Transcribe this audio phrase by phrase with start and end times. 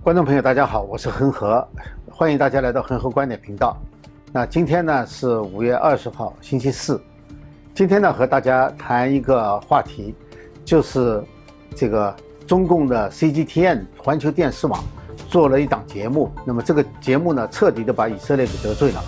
[0.00, 1.66] 观众朋友，大家好，我是恒河，
[2.08, 3.76] 欢迎大家来到恒河观点频道。
[4.32, 6.98] 那今天呢是五月二十号，星期四。
[7.74, 10.14] 今天呢和大家谈一个话题，
[10.64, 11.22] 就是
[11.74, 12.14] 这个
[12.46, 14.82] 中共的 CGTN 环球电视网
[15.28, 19.02] 做了一档节目，那么这个节目呢彻底的把以色列给得罪了。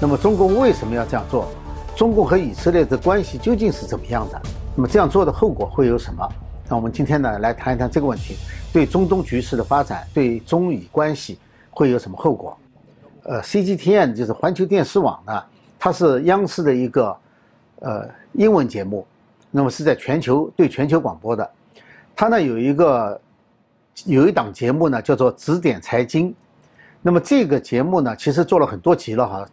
[0.00, 1.48] 那么中共为什么要这样做？
[1.96, 4.40] 中共和以色列的关系究竟是怎么样的？
[4.76, 6.26] 那么这样做的后果会有什么？
[6.70, 8.36] 那我们今天呢来谈一谈这个问题，
[8.72, 11.38] 对中东局势的发展，对中以关系
[11.70, 12.54] 会有什么后果？
[13.22, 15.42] 呃，CGTN 就是环球电视网呢，
[15.78, 17.16] 它是央视的一个
[17.80, 19.06] 呃英文节目，
[19.50, 21.50] 那么是在全球对全球广播的。
[22.14, 23.18] 它呢有一个
[24.04, 26.34] 有一档节目呢叫做指点财经，
[27.00, 29.48] 那么这个节目呢其实做了很多集了哈，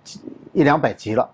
[0.52, 1.30] 一两百集了。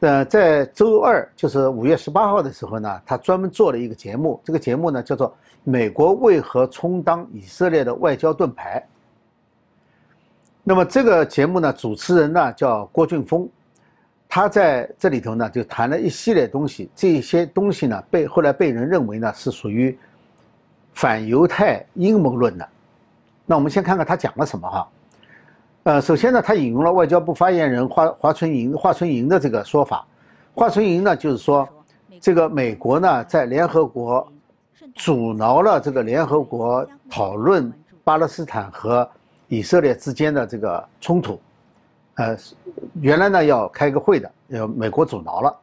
[0.00, 4.38] 呃，在周二，就是五月十八号的时候呢，他专门做了一个节目。
[4.44, 5.30] 这个节目呢叫做
[5.62, 8.78] 《美国为何充当以色列的外交盾牌》。
[10.62, 13.48] 那么这个节目呢，主持人呢叫郭俊峰，
[14.28, 16.90] 他在这里头呢就谈了一系列东西。
[16.94, 19.96] 这些东西呢被后来被人认为呢是属于
[20.92, 22.68] 反犹太阴谋论的。
[23.46, 24.86] 那我们先看看他讲了什么哈。
[25.84, 30.06] 呃，首先呢，他引用了外交部发言人华华春莹华春莹的这个说法。
[30.54, 31.68] 华春莹呢，就是说，
[32.18, 34.26] 这个美国呢，在联合国
[34.94, 37.70] 阻挠了这个联合国讨论
[38.02, 39.06] 巴勒斯坦和
[39.48, 41.38] 以色列之间的这个冲突。
[42.14, 42.34] 呃，
[42.94, 45.54] 原来呢要开个会的，呃，美国阻挠了。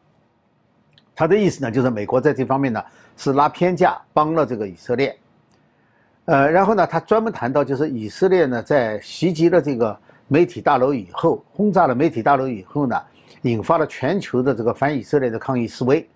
[1.16, 2.83] 他的意思呢，就是美国在这方面呢
[3.17, 5.17] 是拉偏架，帮了这个以色列。
[6.25, 9.97] 呃，然后呢，他专门谈到，就是以色列呢在袭击了这个。
[10.31, 12.97] 媒体大楼以后轰炸了媒体大楼以后呢，
[13.41, 16.09] 引发了全球的这个反以色列的抗议示威，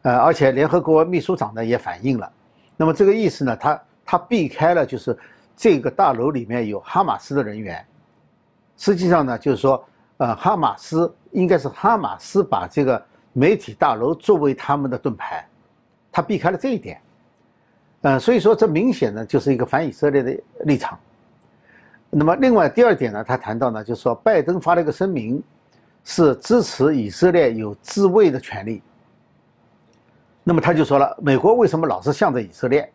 [0.00, 2.32] 呃，而且联合国秘书长呢也反映了，
[2.78, 5.14] 那么这个意思呢，他他避开了就是
[5.54, 7.84] 这个大楼里面有哈马斯的人员，
[8.78, 9.84] 实际上呢就是说，
[10.16, 15.46] 呃，哈马斯应该是哈马斯把这个媒体大楼作为他们的盾牌，
[16.10, 16.98] 他避开了这一点，
[18.00, 20.98] 嗯，所以说这明显呢就是一个反以色列的立场。
[22.10, 25.42] 那么，另外第二点呢，他谈到呢，就是说拜登发了一个声明，
[26.04, 28.82] 是支持以色列有自卫的权利。
[30.42, 32.90] 那么他就说了，美国为什么老是向着以色列？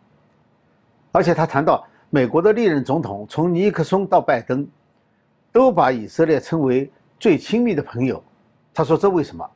[1.12, 4.66] 而且他谈到美国的历任总统，从尼克松到拜登，
[5.52, 6.90] 都把以色列称为
[7.20, 8.22] 最亲密的朋友。
[8.72, 9.48] 他说这为什么？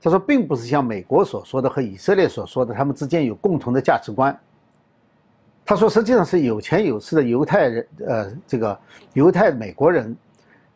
[0.00, 4.34] 他说并不是像美国所说的和以色列所说的，他们之间有共同的价值观。
[5.68, 8.80] 他说：“实际上是有钱有势的犹太人，呃，这个
[9.12, 10.16] 犹太美国人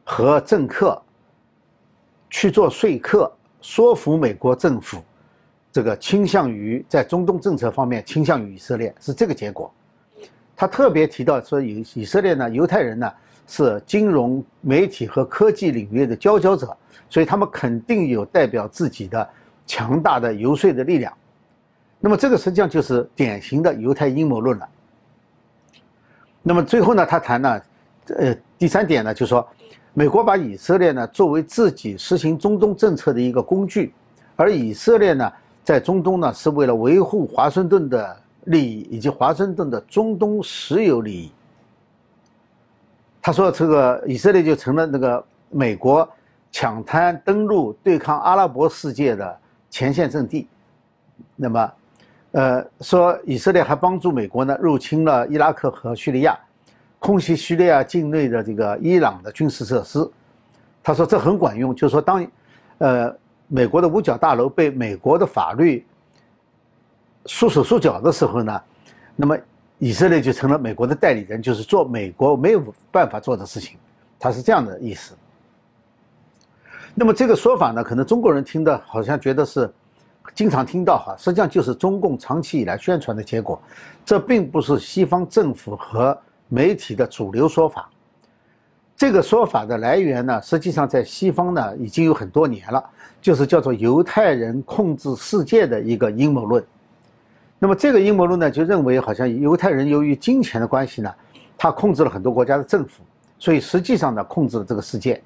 [0.05, 1.01] 和政客
[2.29, 3.33] 去做说客，
[3.63, 5.03] 说服美国政府，
[5.73, 9.73] 这个倾向于在中东政策方面倾向于以色列，是这个结果。
[10.55, 13.11] 他特别提到说，以以色列呢，犹太人呢
[13.47, 16.77] 是金融、媒体和科技领域的佼佼者，
[17.09, 19.27] 所以他们肯定有代表自己的
[19.67, 21.11] 强大的游说的力量。
[21.99, 24.69] 那么这个实际上就是典型的犹太阴谋论了。”
[26.45, 27.63] 那么最后呢，他谈呢，
[28.17, 29.47] 呃，第三点呢，就是说，
[29.95, 33.95] 美国把以色列呢作为自己实行中东政策的一个工具，
[34.35, 35.33] 而以色列呢
[35.63, 38.17] 在中东呢是为了维护华盛顿的
[38.47, 41.31] 利益以及华盛顿的中东石油利益。
[43.21, 46.09] 他说，这个以色列就成了那个美国
[46.51, 49.39] 抢滩登陆对抗阿拉伯世界的
[49.71, 50.49] 前线阵地。
[51.37, 51.73] 那么。
[52.33, 56.39] 呃，说以色列还帮助美国呢，入侵了伊拉克和叙利亚，
[56.99, 60.11] 空袭叙利亚境内的这个伊朗的军事设施。
[60.83, 62.27] 他说这很管用，就是说当，
[62.79, 63.15] 呃，
[63.49, 65.85] 美国的五角大楼被美国的法律
[67.27, 68.63] 束手束脚的时候呢，
[69.15, 69.37] 那么
[69.79, 73.79] 以色列就成了美国的代理人，就是做美国没有办法做的事情。
[74.19, 75.15] 他是这样的意思。
[76.95, 79.71] 那么这个说法呢，可能中国人听的好像觉得是。
[80.35, 83.61] 经常听到哈，实际上就是中共长期以来宣传的结果，
[84.05, 86.17] 这并不是西方政府和
[86.49, 87.89] 媒体的主流说法。
[88.97, 92.83] 这个说法的来源呢，实际上在西方呢已经有很多年了，
[93.21, 96.65] 就是叫做犹太人控制世界的一个阴谋论。
[97.59, 101.13] 那么这个阴谋论呢，就认为好像犹太人由于金钱的关系呢，
[101.59, 103.03] 他控制了很多国家的政府，
[103.39, 105.21] 所以实际上呢控制了这个世界。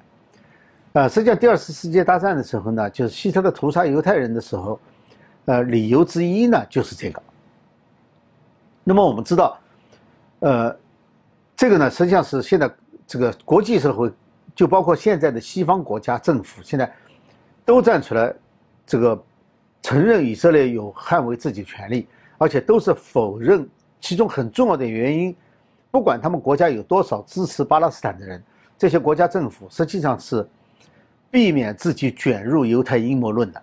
[0.97, 4.79] 呃，实际上第二次世界大战的时候呢，就是希特勒屠杀犹太人的时候。
[5.45, 7.21] 呃，理由之一呢，就是这个。
[8.83, 9.59] 那么我们知道，
[10.39, 10.75] 呃，
[11.55, 12.67] 这个呢，实际上是现在
[13.05, 14.11] 这个国际社会，
[14.55, 16.91] 就包括现在的西方国家政府，现在
[17.63, 18.33] 都站出来，
[18.83, 19.23] 这个
[19.83, 22.07] 承认以色列有捍卫自己权利，
[22.39, 23.69] 而且都是否认
[24.01, 25.33] 其中很重要的原因，
[25.91, 28.43] 不管他们国家有多少支持巴勒斯坦的人，
[28.79, 30.45] 这些国家政府实际上是
[31.29, 33.61] 避免自己卷入犹太阴谋论的。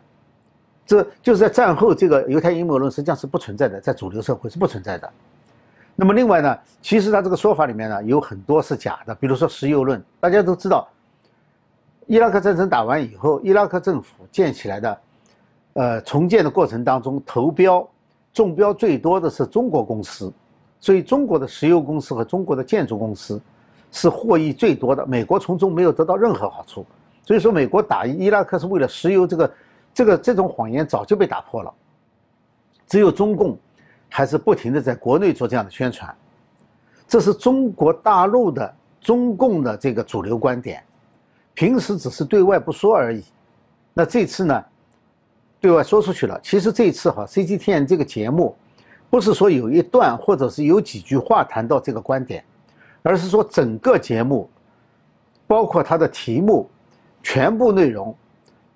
[0.86, 5.10] 这就是在战后，这个犹太阴谋论实际上是不存在的，在主流社会是不存在的。
[5.96, 10.02] 那么另外呢，其实他这个说法里面呢有很多是假的，比如说石油论。
[10.20, 10.86] 大家都知道，
[12.06, 14.98] 伊拉克战争打完以后，伊拉克政府建起来的，
[15.74, 17.88] 呃，重建的过程当中，投标
[18.32, 20.30] 中标最多的是中国公司，
[20.80, 23.40] 所以中国的石油公司和中国的建筑公司
[23.90, 25.06] 是获益最多的。
[25.06, 26.84] 美国从中没有得到任何好处，
[27.24, 29.54] 所以说美国打伊拉克是为了石油，这个
[29.92, 31.72] 这个这种谎言早就被打破了，
[32.86, 33.58] 只有中共。
[34.10, 36.14] 还是不停的在国内做这样的宣传，
[37.08, 40.80] 这是中国大陆的中共的这个主流观点，
[41.52, 43.24] 平时只是对外不说而已。
[43.92, 44.64] 那这次呢，
[45.60, 46.38] 对外说出去了。
[46.44, 48.54] 其实这次哈，CGTN 这个节目，
[49.10, 52.44] 不是说有一段或者是有几句话谈到这个观点，
[53.02, 54.48] 而是说整个节目，
[55.48, 56.70] 包括它的题目，
[57.24, 58.16] 全部内容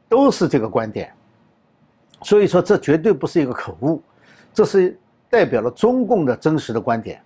[0.09, 1.15] 都是这个观点。
[2.23, 4.03] 所以说，这绝对不是一个口误，
[4.53, 4.99] 这是。
[5.31, 7.23] 代表了中共的真实的观点，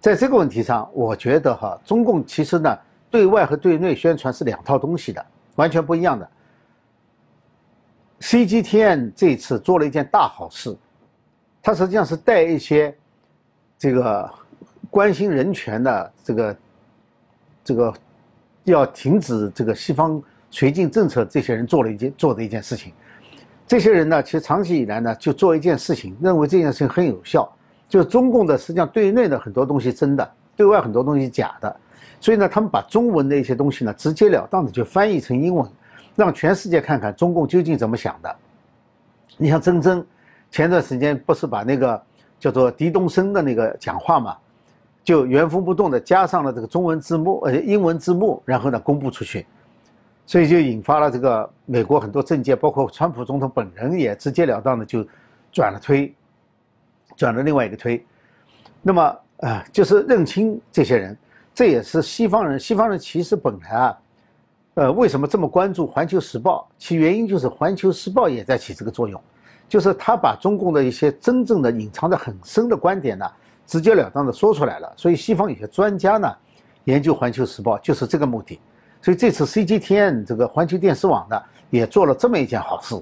[0.00, 2.74] 在这个问题上，我觉得哈，中共其实呢，
[3.10, 5.22] 对外和对内宣传是两套东西的，
[5.56, 6.26] 完全不一样的。
[8.20, 10.74] CGTN 这次做了一件大好事，
[11.62, 12.96] 它实际上是带一些
[13.76, 14.32] 这个
[14.90, 16.56] 关心人权的这个
[17.62, 17.94] 这个
[18.64, 22.92] 要停止这个西方绥靖政策这些人做了一件做的一件事情。
[23.66, 27.50] 这些人呢，其实长期以来呢，就做一件事情，认为这件事情很有效。
[27.88, 31.76] 就是中共的实际上对内的很多东西真的，对外很多东西假的，
[32.20, 35.68] 所以呢，他们把中文的一些东西呢，直截了当的就翻译成英文，
[36.16, 38.34] 让全世界看看中共究竟怎么想的。
[39.36, 40.02] 你像曾曾，
[40.50, 42.02] 前段时间不是把那个
[42.40, 44.36] 叫做狄东升的那个讲话嘛，
[45.04, 49.46] 就原封不动的加上了这个中文字幕，呃，英文字幕，然后呢公布出去。
[50.24, 55.04] 所以就引发了这个美国很多政界，包括川普总统本人也直截了当的就
[55.50, 56.14] 转了推，
[57.16, 58.02] 转了另外一个推。
[58.80, 61.16] 那么啊，就是认清这些人，
[61.52, 62.58] 这也是西方人。
[62.58, 63.98] 西方人其实本来啊，
[64.74, 66.68] 呃，为什么这么关注《环球时报》？
[66.78, 69.20] 其原因就是《环球时报》也在起这个作用，
[69.68, 73.28] 就是他把中共的一些真正的隐藏的很深的观点呢，
[73.66, 74.92] 直截了当的说出来了。
[74.96, 76.34] 所以西方有些专家呢，
[76.84, 78.60] 研究《环球时报》就是这个目的。
[79.00, 82.94] 所以这次 CGTN 这个环球电视网呢，也做了这么一件好事。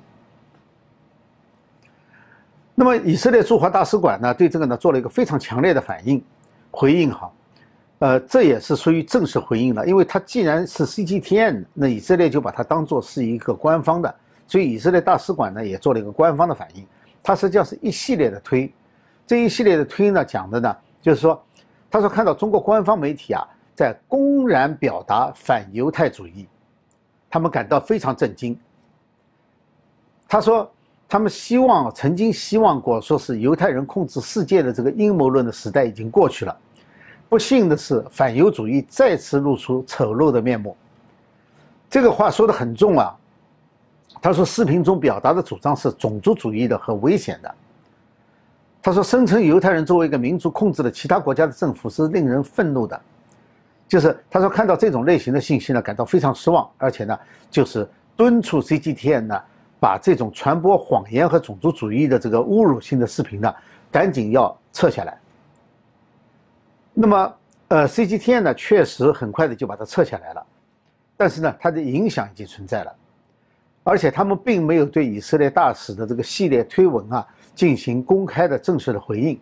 [2.74, 6.24] 那么以色列驻华大使馆呢，对这个呢做了一个非常强烈的反应，
[6.70, 7.30] 回应哈，
[7.98, 14.14] 呃，这也是属于正式回应了，因为它既然是 CGTN，那以色列就把它当做是一个官方的，
[14.46, 16.86] 所以以色列大使馆呢也做了一个官方的反应。
[17.22, 18.72] 它实际上是一系列的推，
[19.30, 21.40] 这一系列的推呢讲的呢，就是说，
[21.88, 23.46] 他说看到中国官方媒体啊。
[23.76, 26.48] 在公然表达反犹太主义，
[27.30, 28.58] 他们感到非常震惊。
[30.28, 30.68] 他说，
[31.08, 36.54] 他们希望曾经希望过，说是犹太人控制世界的这个阴谋论的时代已经过去了。
[37.28, 40.76] 不幸的是，反犹主义再次露出丑陋的面目。
[41.88, 43.16] 这个话说的很重啊。
[44.20, 47.54] 他说，视频中表达的主张是种族主义的和危险的。
[48.82, 52.98] 他说，声称犹太人作为一个民族控制了其他国家的政府是令人愤怒的。
[53.86, 57.18] 就是他说看到这种类型的信息呢，感到非常失望，而且呢，
[57.50, 59.42] 就是敦促 CGTN 呢，
[59.78, 63.52] 把这种传播谎言和种族主义的这个侮辱性的视频呢，
[63.90, 65.18] 赶紧要撤下来。
[66.94, 67.34] 那么，
[67.68, 70.46] 呃，CGTN 呢，确实很快的就把它撤下来了，
[71.16, 72.94] 但是呢，它的影响已经存在了，
[73.82, 77.26] 而且他们并没有对以色列大使的这个系列推文啊
[77.60, 79.38] 进行公开的正式的回应。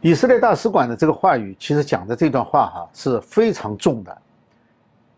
[0.00, 4.16] 以色列大使馆的这个话语，其实讲的这段话哈是非常重的，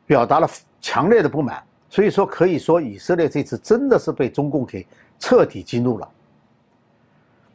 [0.06, 0.48] 表达了
[0.80, 1.62] 强烈的不满。
[1.90, 4.86] 所以说，可以说以色列这次真的是被中共给
[5.18, 6.08] 彻底激怒了。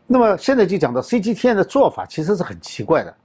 [0.05, 3.17] 那么现在就讲到 CGTN 的做法，其实是很奇怪的。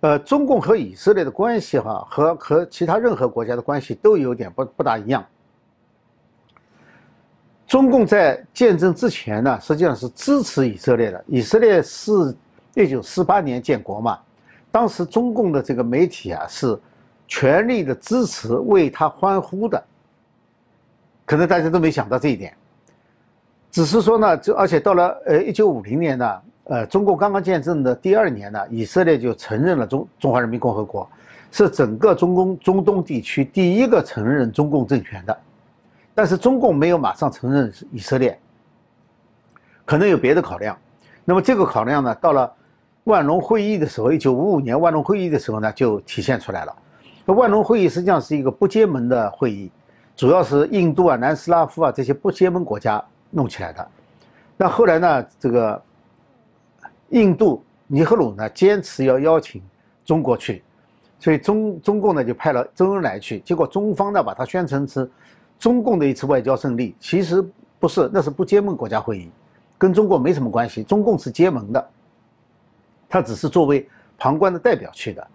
[0.00, 5.22] 呃，中共和以色列的关系哈，和和其他任何国家的关系都有点不不大一样。
[7.68, 12.34] 中共在建政之前呢，实际上是支持以色列的，以色列是。
[12.74, 14.16] 一九四八年建国嘛，
[14.70, 16.78] 当时中共的这个媒体啊是
[17.26, 19.82] 全力的支持，为他欢呼的。
[21.26, 22.54] 可能大家都没想到这一点，
[23.72, 31.08] 只是说呢，就而且到了呃一九五零年呢，呃中共刚刚建政的第二年呢，以色列就承认了中中华人民共和国，
[31.50, 35.36] 是整个中共中东地区第一个承认中共政权的。
[36.18, 38.36] 但是中共没有马上承认以色列，
[39.84, 40.76] 可能有别的考量。
[41.24, 42.52] 那么这个考量呢，到了。
[43.04, 46.76] 万隆会议的时候，一九五五年万隆会议的时候呢，就体现出来了。
[47.24, 49.70] 那万隆会议实际上是一个不结盟的会议，
[50.14, 53.88] 主要是印度啊、南斯拉夫啊这些不结盟国家弄起来的。
[54.58, 55.80] 那后来呢，这个
[57.08, 59.62] 印度尼赫鲁呢坚持要邀请
[60.04, 60.62] 中国去，
[61.18, 65.10] 所以中中共呢就派了周恩来去，结果中方呢把它宣称是
[65.58, 67.44] 中共的一次外交胜利，其实
[67.80, 69.30] 不是，那是不结盟国家会议，
[69.76, 71.88] 跟中国没什么关系，中共是结盟的。
[73.08, 73.88] 他只是作为
[74.18, 75.26] 旁观的代表去的。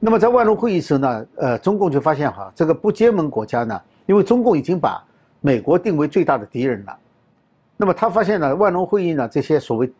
[0.00, 5.04] 那么在万隆会议时呢，呃，中共就发现哈，这个不结盟国家呢，因为中共已经把
[5.40, 6.98] 美国定为最大的敌人了。
[7.76, 9.92] 那么他发现呢，万隆会议呢，这些所谓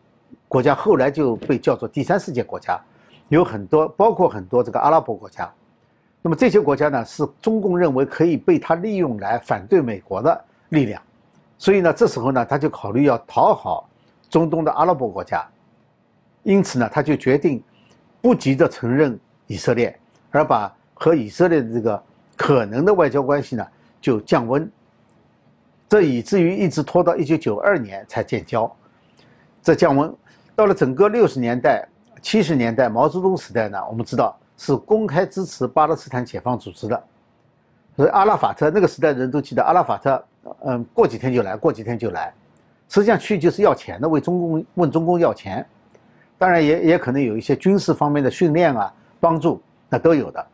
[0.47, 2.79] 国家后来就被叫做第三世界国家，
[3.27, 5.49] 有很多，包括很多这个阿拉伯国家。
[6.21, 11.01] 那么这些国家呢，是中共认为可以被他利用来反对美国的力量。
[11.57, 13.89] 所以呢，这时候呢，他就考虑要讨好
[14.29, 15.47] 中东的阿拉伯国家。
[16.43, 17.63] 因此呢，他就决定
[18.21, 19.97] 不急着承认以色列，
[20.31, 22.01] 而把和以色列的这个
[22.35, 23.65] 可能的外交关系呢
[24.01, 24.69] 就降温。
[25.87, 28.69] 这以至于一直拖到一九九二年才建交。
[29.61, 30.13] 这降温
[30.55, 31.87] 到了整个六十年代、
[32.21, 37.01] 七十年代毛泽东时代呢，我们知道是公开支持巴勒斯坦解放组织的。
[37.95, 40.23] 所以阿拉法特那个时代的人都记得，阿拉法特
[40.65, 42.33] 嗯，过几天就来，过几天就来，
[42.89, 45.65] 实际上去就是要钱的，为中共问中共要钱。
[46.37, 50.47] 当然也也可能有一些军事方面的训练啊，帮助那都有的。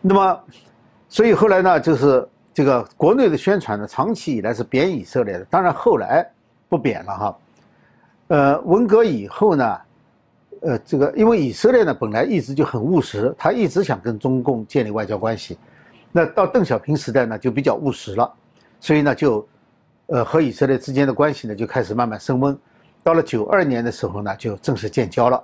[0.00, 0.40] 那么，
[1.08, 5.44] 所以后来呢，就是这个国内的宣传呢，长期以来是贬以色列的。
[5.44, 6.28] 当然后来
[6.68, 7.38] 不贬了哈。
[8.28, 9.80] 呃，文革以后呢，
[10.64, 15.58] 呃，这个因为以色列呢本来一直就很务实，他一直想跟中共建立外交关系。
[16.10, 18.32] 那到邓小平时代呢，就比较务实了，
[18.80, 19.46] 所以呢就，
[20.06, 22.56] 呃，和以色列之间的关系呢就开始慢慢升温。
[23.02, 25.42] 到了九二年的时候呢，就正式建交了。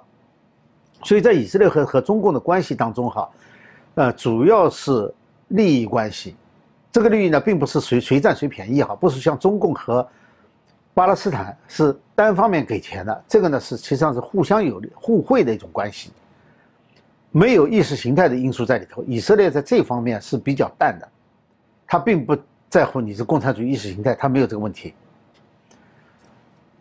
[1.02, 3.28] 所以在以色列和和中共的关系当中，哈，
[3.96, 5.12] 呃，主要是
[5.48, 6.34] 利益关系。
[6.90, 10.06] 这个利益呢，并不是谁谁占谁便宜哈，不是像中共和
[10.92, 13.24] 巴勒斯坦是单方面给钱的。
[13.28, 16.10] 这个呢，是实际上是互相有利、互惠的一种关系，
[17.30, 19.02] 没有意识形态的因素在里头。
[19.04, 21.08] 以色列在这方面是比较淡的，
[21.86, 22.36] 他并不
[22.68, 24.94] 在乎你是共产主义意识形态，他没有这个问题。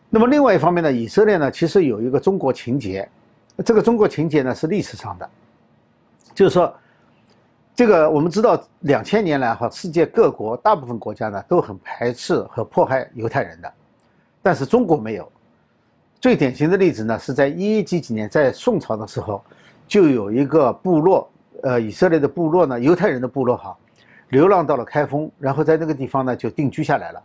[0.10, 3.08] 那么另外一方面呢，以色列呢其实有一个中国情节，
[3.64, 5.30] 这个中国情节呢是历史上的，
[6.34, 6.76] 就是说，
[7.76, 13.72] 这个我们知道两千年来哈，世界各国大部分国家呢都很排斥和迫害犹太人的，
[14.42, 15.32] 但是中国没有。
[16.22, 19.42] 最典型的例子呢是在一一几几年，在宋朝的时候，
[19.88, 21.32] 就有一个部落，
[21.64, 23.78] 呃，以色列的部落呢，犹太人的部落哈，
[24.30, 27.24] 流浪到了开封，然后在那个地方呢就定居下来了。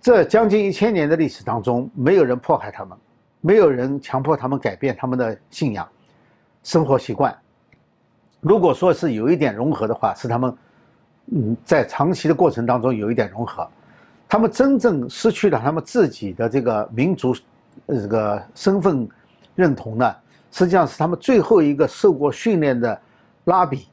[0.00, 2.96] 这将近一千年的历史当中，没有人迫害他们，
[3.40, 5.88] 没有人强迫他们改变他们的信仰、
[6.62, 7.34] 生活习惯。
[8.40, 10.54] 如果说是有一点融合的话，是他们
[11.32, 13.66] 嗯在长期的过程当中有一点融合。
[14.30, 17.34] 他们真正失去了他们自己的这个民族
[17.88, 19.06] 这个身份
[19.56, 20.14] 认同呢，
[20.52, 22.98] 实际上是他们最后一个受过训练的
[23.46, 23.88] 拉比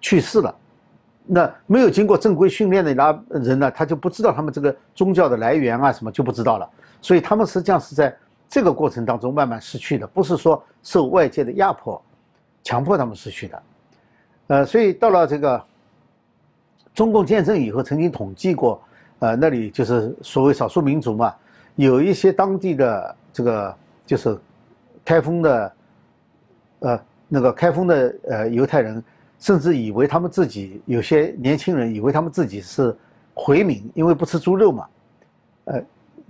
[0.00, 0.56] 去世了。
[1.26, 6.66] 那没有经过正规训练的拉人呢，他就不知道他们这个宗教的来源啊，什么就不知道了。
[7.02, 8.16] 所以他们实际上是在
[8.48, 12.02] 这个过程当中慢慢失去的，不是说受外界的压迫、
[12.62, 13.62] 强迫他们失去的。
[14.46, 15.62] 呃，所以到了这个
[16.94, 18.82] 中共建政以后，曾经统计过，
[19.24, 21.34] 呃，那里就是所谓少数民族嘛，
[21.76, 24.38] 有一些当地的这个就是
[25.04, 25.72] 开封的，
[26.80, 29.02] 呃，那个开封的呃犹太人。
[29.40, 32.96] 甚至以为他们自己有些年轻人以为他们自己是
[33.34, 34.86] 回民，因为不吃猪肉嘛，
[35.64, 35.82] 呃，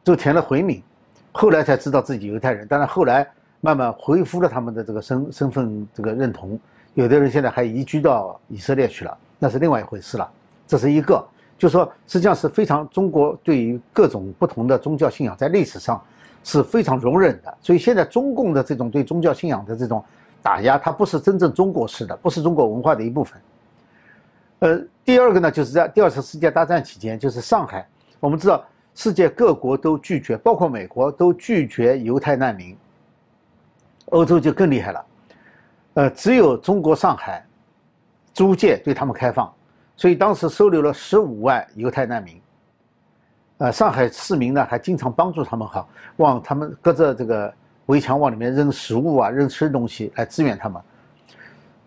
[0.02, 0.82] 就填了回民，
[1.30, 2.66] 后来才知道自己犹太人。
[2.68, 3.24] 但然后来
[3.60, 6.58] 慢慢恢复了他们的这个身身份这个认同，
[6.94, 10.28] 有的人现在还移居到以色列去了，那是另外一回事了。
[10.66, 11.24] 这是一个，
[11.56, 16.02] 就说实际上是非常中国对于各种不同的宗教信仰在历史上
[16.42, 20.04] 是非常容忍的，所以现在中共的这种对宗教信仰的这种。
[20.42, 23.40] 打压它不是真正中国式的，不是中国文化的一部分。
[24.58, 27.88] 呃，第二个呢，就是在第二次世界大战期间，就是上海，
[28.20, 28.62] 我们知道
[28.94, 32.76] 世界各国都拒绝，包括美国都拒绝犹太难民。
[34.10, 35.06] 欧洲就更厉害了，
[35.94, 37.42] 呃，只有中国上海
[38.34, 39.50] 租界对他们开放，
[39.96, 42.40] 所以当时收留了十五万犹太难民。
[43.58, 45.86] 呃，上海市民呢还经常帮助他们哈，
[46.16, 47.52] 往他们隔着这个。
[47.88, 50.82] 围墙往里面扔食物啊，扔吃的东西来支援他们。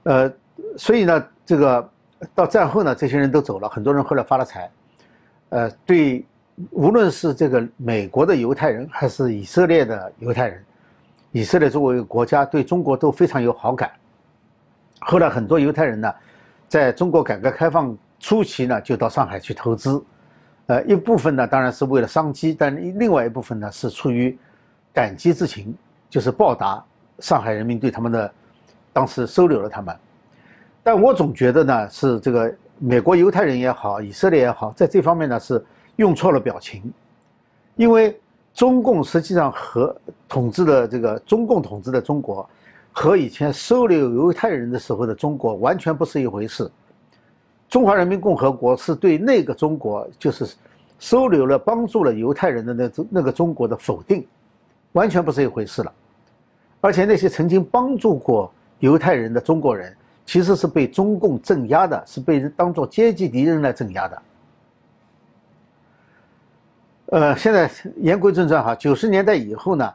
[0.03, 0.31] 呃，
[0.77, 1.89] 所以呢，这个
[2.35, 4.69] 到战后呢，这些人都走了，很多人后来发了财。
[5.49, 6.23] 呃，对
[6.69, 10.63] 无论是这个美国的犹太人，还是以色列的犹太人，
[11.31, 13.89] 以色列作为一个国家，对中国都非常有好感。
[14.99, 16.13] 后来很多犹太人呢，
[16.67, 20.03] 在中国改革开放初期呢，就到上海去投资，
[20.67, 24.37] 呃，一部分呢当然是为了商机，但另外一部分呢是出于
[24.93, 25.75] 感激之情，
[26.09, 26.83] 就是报答
[27.19, 28.31] 上海人民对他们的
[28.91, 29.95] 当时收留了他们。
[30.83, 35.63] 但我总觉得呢，是这个美国犹太人也好，以色列也好，在这方面呢是。
[35.97, 36.93] 用错了表情，
[37.75, 38.15] 因为
[38.53, 42.47] 中共实际上和统治的这个中共统治的中国，
[42.99, 46.67] 和以前收留犹太人的时候的中国完全不是一回事。
[47.69, 50.55] 中华人民共和国是对那个中国，就是
[50.97, 54.25] 收留了、帮助了犹太人的那那个中国的否定，
[54.93, 55.93] 完全不是一回事了。
[56.81, 64.21] 而且那些曾经帮助过犹太人的中国人，其实是被中共镇压的，是被当做阶级敌人来镇压的。
[67.11, 69.93] 呃，现在言归正传哈，九十年代以后呢，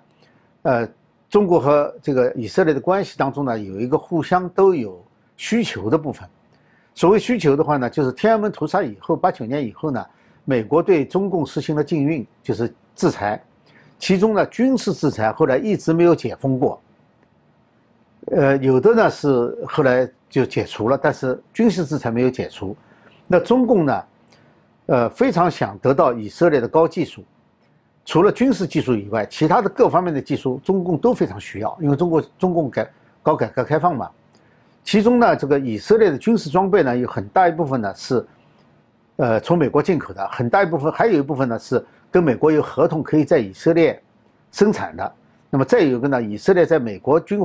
[0.63, 0.89] 呃，
[1.33, 5.03] 中国和这个以色列的关系当中呢，有一个互相都有
[5.39, 6.29] 需求的部分。
[6.95, 10.05] 所谓需求的话呢，就是天安门屠杀以后，八九年以后呢，
[10.45, 13.43] 美国对中共实行了禁运，就是制裁，
[13.99, 16.79] 其中呢，军事制裁后来一直没有解封过。
[18.27, 22.77] 呃，有的呢是后来就解除了，但是军事制裁没有解除。
[23.27, 24.03] 那中共呢？
[24.85, 27.25] 呃，非常想得到以色列的高技术，
[28.05, 31.77] 除了军事技术以外，其他的各方面的技术，中共都非常需要。
[31.81, 32.91] 因为中国中共改
[33.23, 34.11] 搞改革开放嘛，
[34.83, 38.27] 其中呢，这个以色列的军事装备呢，有很大一部分呢是，
[39.17, 44.01] 呃，从美国进口的，很大一部分还有一部分呢是跟美国有合同可以在以色列
[44.51, 45.13] 生产的。
[45.51, 47.45] 那么再有一个呢，以色列在美国军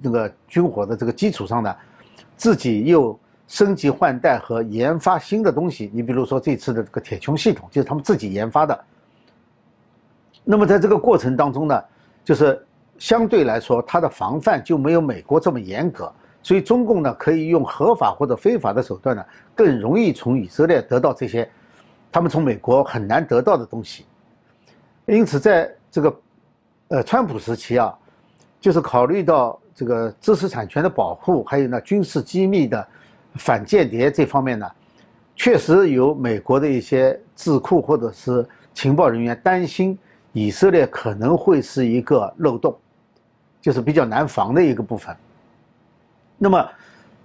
[0.00, 1.74] 那个军火的这个基础上呢，
[2.36, 3.18] 自己又。
[3.48, 8.84] 升级换代和研发新的东西，你比如说这次的这个铁穹系统，就是他们自己研发的。
[10.48, 11.82] 那么在这个过程当中呢，
[12.24, 12.64] 就是
[12.98, 16.10] 相对来说，它的防范就没有美国这么严格，
[16.40, 19.24] 所以中共呢可以用合法或者非法的手段呢，
[19.56, 21.50] 更容易从以色列得到这些
[22.12, 24.06] 他们从美国很难得到的东西。
[25.06, 26.16] 因此，在这个
[26.88, 27.92] 呃川普时期啊，
[28.60, 32.86] 就是考虑到这个知识产权的保护，还有呢军事机密的。
[33.38, 34.66] 反间谍这方面呢，
[35.34, 38.42] 确实有美国的一些智库或者是
[38.72, 39.98] 情报人员担心
[40.36, 42.76] 以色列可能会是一个漏洞，
[43.58, 45.16] 就是比较难防的一个部分。
[46.36, 46.68] 那么，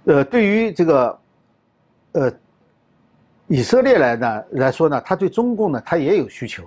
[0.04, 1.18] 呃，对于这个，
[2.12, 2.32] 呃，
[3.48, 6.64] 以色列来呢来说呢，他对中共呢，他也有需求。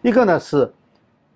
[0.00, 0.72] 一个呢是，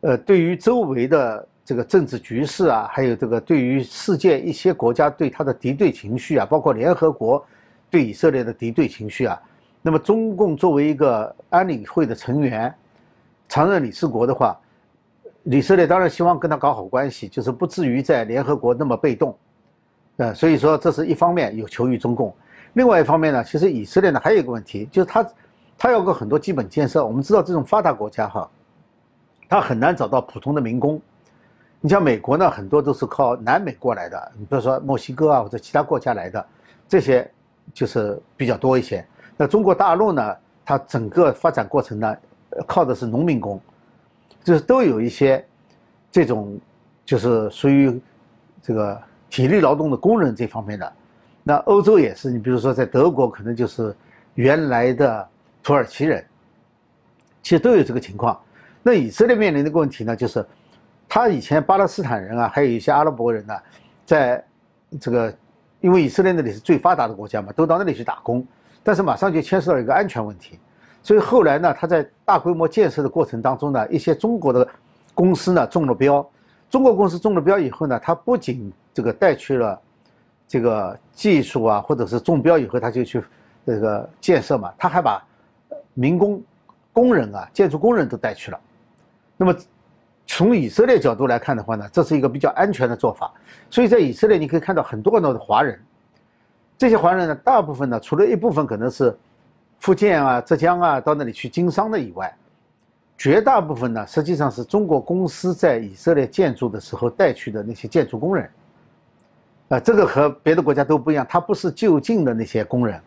[0.03, 7.45] 呃，对于周围的这个政治局势啊，还有这个对于世界一些国家对他的敌对情绪啊，包括联合国。
[7.91, 9.39] 对以色列的敌对情绪啊，
[9.83, 12.73] 那么中共作为一个安理会的成员、
[13.53, 14.59] 常任理事国的话，
[15.43, 19.37] 以色列当然希望跟他搞好关系，就是不至于在联合国那么被动，
[20.17, 22.35] 呃，所以说这是一方面有求于中共。
[22.73, 25.27] 另外一方面呢，其实以色列呢还有一个问题，就是他
[25.77, 27.05] 他要个很多基本建设。
[27.05, 28.51] 我们知道这种发达国家哈，
[29.51, 30.99] 他很难找到普通的民工。
[31.83, 36.47] 你像美国呢，很多都是靠南美过来的，你比如说墨西哥啊或者其他国家来的
[36.89, 37.31] 这些。
[37.73, 39.07] 就是比较多一些。
[39.37, 42.17] 那中国大陆呢，它整个发展过程呢，
[42.67, 43.61] 靠的是农民工，
[44.43, 45.45] 就是都有一些
[46.11, 46.59] 这种，
[47.05, 48.01] 就是属于
[48.63, 50.93] 这个体力劳动的工人这方面的。
[51.43, 53.95] 那欧洲也是，你比如说在德国，可能就是
[54.35, 55.29] 原来的
[55.63, 56.25] 土耳其人，
[57.43, 58.41] 其实都有这个情况。
[58.83, 60.45] 那以色列面临的问题呢，就是
[61.09, 63.55] 他以前巴勒斯坦人啊，还有一些阿拉伯人呢，
[64.07, 64.45] 在
[65.01, 65.35] 这个。
[65.81, 68.47] 因为以色列那里是最发达的国家嘛，都到那里去打工，
[68.85, 70.57] 但是马上就牵涉到一个安全问题，
[71.03, 74.67] 所以后来呢，他在大规模建设的过程当中呢，一些中国的
[75.15, 76.25] 公司呢中了标，
[76.71, 79.81] 中国公司中了标以后呢，他不仅这个带去了
[80.47, 83.23] 这个技术啊，或者是中标以后他就去
[83.67, 85.23] 这个建设嘛，他还把
[85.95, 86.43] 民工
[86.93, 88.61] 工人啊，建筑工人都带去了，
[89.37, 89.55] 那么。
[90.25, 93.31] 从以色列角度来看的话呢，这是一个比较安全的做法。
[93.69, 95.79] 所以在以色列，你可以看到很多很多的华人。
[96.79, 99.15] 这些华人呢，大部分呢，除了一部分可能是
[99.83, 102.33] 福建啊、浙江啊到那里去经商的以外，
[103.19, 108.49] 绝大部分呢，实际上是中国公司在以色列建筑的时候带去的那些建筑工人。
[109.71, 113.01] 啊，这个和别的国家都不一样，他不是就近的那些工人。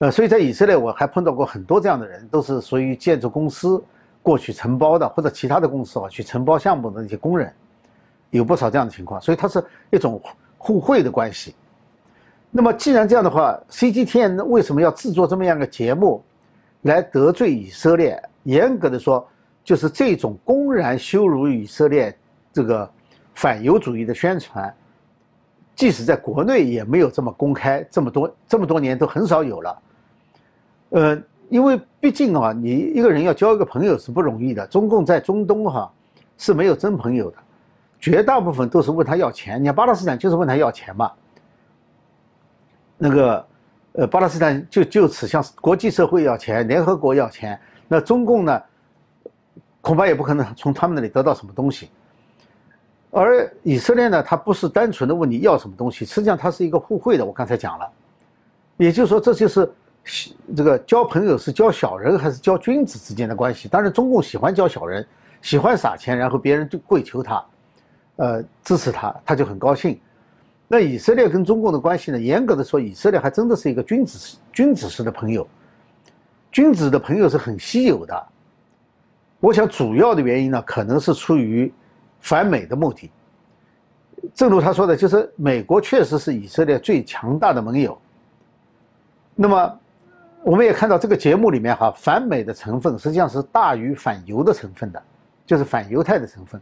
[0.00, 3.82] 呃，所以在以色列，我还碰到过很多这样的人，都是属于建筑公司。
[4.20, 7.50] 过去承包的或者其他的公司啊，去承包项目的那些工人，
[8.28, 10.20] 有不少这样的情况，所以它是一种
[10.58, 11.54] 互惠的关系。
[12.54, 16.22] 那么既然这样的话，CGTN 为什么要制作这么样一个节目，
[16.82, 19.26] 来得罪以色列，严格的说，
[19.64, 22.14] 就是这种公然羞辱以色列
[22.52, 22.88] 这个
[23.34, 24.72] 反犹主义的宣传，
[25.74, 29.82] 即使在国内也没有这么公开，这么多这么多年都很少有了。
[30.90, 34.66] 呃，因为毕竟啊，你一个人要交一个朋友是不容易的。
[34.66, 35.90] 中共在中东哈
[36.36, 37.38] 是没有真朋友的，
[37.98, 39.58] 绝大部分都是问他要钱。
[39.58, 41.10] 你看巴勒斯坦就是问他要钱嘛。
[43.02, 43.46] 那个。
[43.94, 48.62] 呃，巴勒斯坦就就此向国际社会要钱，联合国要钱，那中共呢，
[49.82, 51.90] 恐怕也不可能从他们那里得到什么东西。
[53.10, 57.26] 而以色列呢，它不是单纯的问你要什么东西，实际上它是一个互惠的。
[57.26, 57.86] 我刚才讲了，
[58.78, 59.70] 也就是说，这就是
[60.56, 63.68] 这个交朋友是交小人还是交君子之间的关系。
[63.68, 65.06] 当然，中共喜欢交小人，
[65.42, 67.44] 喜欢撒钱，然后别人就跪求他，
[68.16, 70.00] 呃，支持他，他就很高兴。
[70.74, 72.18] 那以色列跟中共的关系呢？
[72.18, 75.46] 严格的说，以色列还真的是一个君子君子式的朋友。
[76.50, 78.26] 君子的朋友是很稀有的。
[79.38, 81.70] 我想主要的原因呢，可能是出于
[82.20, 83.10] 反美的目的。
[84.32, 88.00] 正如他说的，就是美国确实是以色列最强大的盟友。
[89.34, 89.78] 那么，
[90.42, 95.02] 我们也看到这个节目里面哈，反美的成分实际上是大于反犹的成分的，
[95.44, 96.58] 就是反犹太的成分。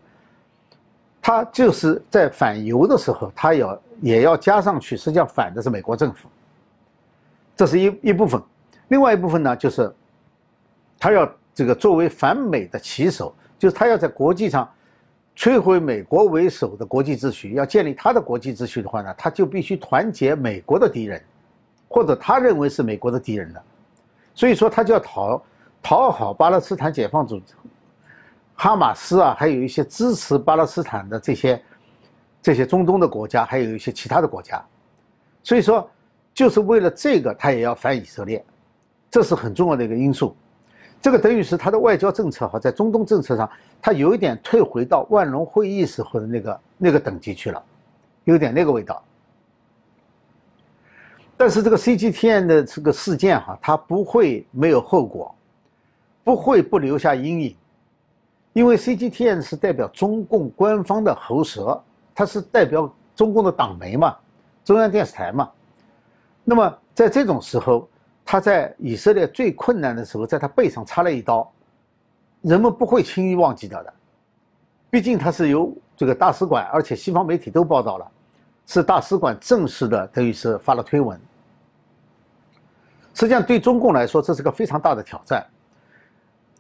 [1.31, 6.29] 他就是在反犹的时候，他要也要加上去，实际上反的是美国政府，
[7.55, 8.43] 这是一一部分。
[8.89, 9.95] 另外一部分呢，就是
[10.99, 14.69] 他要这个作为反美的旗手，就是他要在国际上
[15.37, 21.23] 摧毁美国为首的国际秩序，要建立他的国际秩序的话呢，他就必须团结美国的敌人，
[21.89, 23.63] 或者他认为是美国的敌人的，
[24.35, 25.41] 所以说他就要讨
[25.81, 27.55] 讨好巴勒斯坦解放组织。
[28.63, 31.63] 哈马斯啊，还有一些支持巴勒斯坦的这些
[32.43, 34.63] 这些中东的国家，还有一些其他的国家，
[35.43, 35.91] 所以说
[36.35, 38.45] 就是为了这个，他也要反以色列，
[39.11, 40.37] 这是很重要的一个因素。
[41.01, 43.49] 这个等于是他的外交政策哈，在中东政策上，
[43.81, 47.65] 他有一点退回到万隆会议时候的那个那个等级去了，
[48.25, 49.03] 有点那个味道。
[51.35, 55.35] 但是这个 CGTN 的这个事件哈，它不会没有后果，
[56.23, 57.57] 不会不留下阴影。
[58.53, 61.81] 因为 CGTN 是代表中共官方的喉舌，
[62.15, 64.17] 它是代表中共的党媒嘛，
[64.65, 65.49] 中央电视台嘛。
[66.45, 67.89] 那么在这种时候，
[68.25, 71.51] 他在以色列最困难的时候，在他背上插了一刀，
[72.41, 73.93] 人们不会轻易忘记掉的。
[74.91, 78.11] 毕竟他是由这个大使馆，而且西方媒体都报道了，
[78.67, 81.21] 是大使馆正式的，等于是发了推文。
[83.15, 85.47] 实际上，对中共来说，这是个非常大的挑战。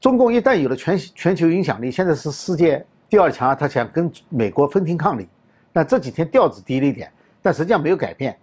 [0.01, 5.29] 中共一旦有了全全球影响力，现在是世界第二强，他想跟美国分庭抗礼。
[5.73, 8.37] 但这几天调子低了一点，但实际上没有改变。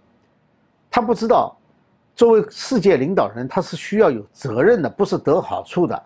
[0.88, 1.54] 他不知道，
[2.14, 6.00] 作为世界领导人，他是需要有责任的，不是得好处的。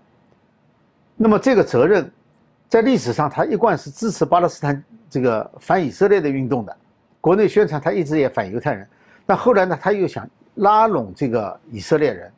[1.16, 2.10] 那么这个责任，
[2.68, 6.74] 在历史上他一贯是支持巴勒斯坦这个反以色列的运动的，
[7.20, 8.88] 国内宣传他一直也反犹太人。
[9.26, 12.32] 那后来呢，他又想拉拢这个以色列人。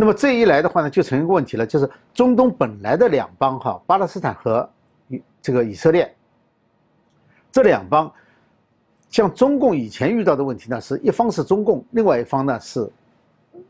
[0.00, 4.66] 那么这一来的话呢，就成一个问题了，就是中东本来的两邦哈，巴勒斯坦和
[5.42, 6.10] 这个以色列
[7.52, 8.10] 这两邦，
[9.10, 12.90] 像中共以前遇到的问题呢，是一方是中共，另外一方呢是，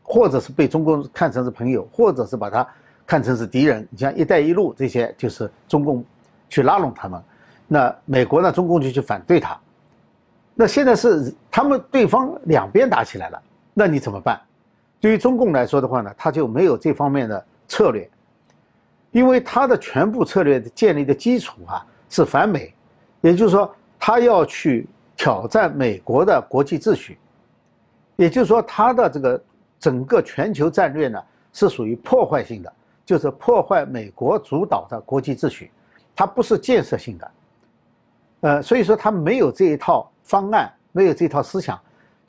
[0.01, 2.65] 或者是被中共看成是朋友，或者是把它
[3.05, 3.85] 看成是敌人。
[3.91, 6.01] 你像“一带一路”这些，就是中共
[6.47, 7.21] 去拉拢他们，
[7.67, 9.59] 那美国呢，中共就去反对他。
[10.55, 13.41] 那现在是他们对方两边打起来了，
[13.73, 14.39] 那你怎么办？
[15.01, 18.07] 对于中共来说的话呢，他就没有这方面的策略，
[19.11, 22.71] 因为他的全部策略的建立的基础啊是反美，
[23.21, 24.87] 也就是说他要去
[25.17, 27.17] 挑战美国的国际秩序，
[28.15, 29.43] 也就是说他的这个
[29.79, 31.19] 整个全球战略呢
[31.51, 32.71] 是属于破坏性的，
[33.03, 35.71] 就是破坏美国主导的国际秩序，
[36.15, 37.31] 它不是建设性的，
[38.41, 41.79] 呃，所以说他没有这一套方案，没有这套思想。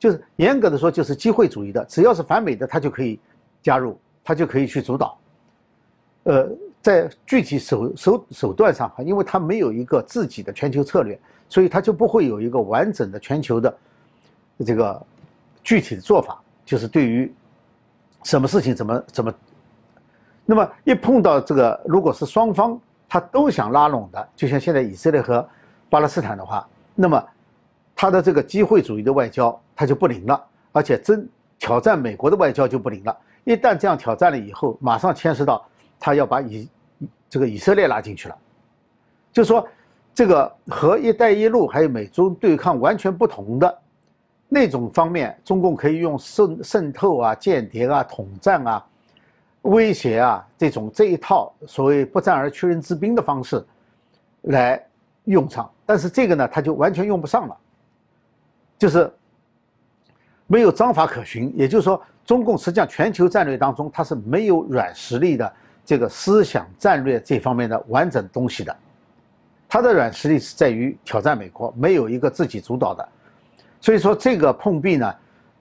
[0.03, 3.17] 就是严格的说，就是机会主义的，只要是反美的，他就可以
[3.61, 5.17] 加入，他就可以去主导。
[6.23, 6.49] 呃，
[6.81, 13.77] 在具体手手手段上哈，因为他没有一个自己的全球策略，所以他就不会有一个完整的全球的
[14.65, 15.01] 这个
[15.63, 16.37] 具体的做法。
[16.65, 17.33] 就是对于
[18.23, 19.33] 什么事情怎么怎么，
[20.43, 25.47] 那么一碰到这个，如果是双方他都想拉拢的，就像现在以色列和
[25.89, 27.25] 巴勒斯坦的话，那么。
[27.95, 30.41] 他的这个机会主义的外交，他就不灵了，
[30.71, 31.27] 而且真
[31.59, 33.17] 挑战美国的外交就不灵了。
[33.43, 35.61] 一旦这样挑战了以后，马上牵涉到
[35.99, 36.69] 他要把以
[37.29, 38.37] 这个以色列拉进去了，
[39.33, 39.67] 就说
[40.15, 43.77] 这个和“一带一路”还有美中对抗完全不同的
[44.47, 48.85] 那种方面，中共可以用渗渗透啊、间谍啊、统战啊，
[49.63, 53.61] 威胁啊这种这一套所谓不战而屈人之兵的方式
[54.43, 54.81] 来
[55.25, 57.57] 用上，但是这个呢，他就完全用不上了，
[58.77, 59.11] 就是
[60.47, 61.53] 没有章法可循。
[61.55, 65.51] 也就是说，中共实际上全球战略当中，它是没有软实力的
[65.85, 68.75] 这个思想战略这方面的完整东西的。
[69.67, 73.07] 它的软实力是在于挑战美国，没有一个自己主导的。
[73.81, 75.13] 所以说这个碰壁呢，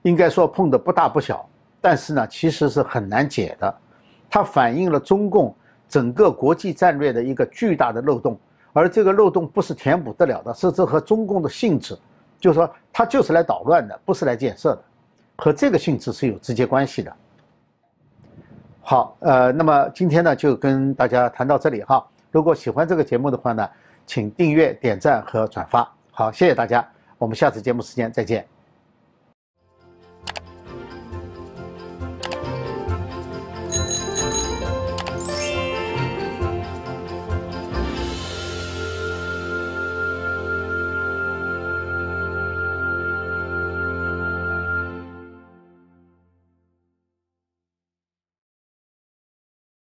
[0.02, 1.48] 应该说碰的不大不小，
[1.80, 3.74] 但是呢，其实是很难解的。
[4.30, 5.54] 它反映了中共
[5.88, 8.38] 整个国际战略的一个巨大的漏洞，
[8.72, 11.98] 而这个漏洞不是填补得了的，是这和中共的性质，
[12.42, 14.83] 就是说他就是来捣乱的，不是来建设的，
[15.37, 17.16] 和这个性质是有直接关系的。
[18.81, 22.05] 好，呃，那么今天呢就跟大家谈到这里哈。
[22.33, 23.68] 如果喜欢这个节目的话呢，
[24.07, 25.88] 请订阅、点赞和转发。
[26.11, 26.85] 好，谢谢大家。
[27.16, 28.51] 我们下次节目时间再见。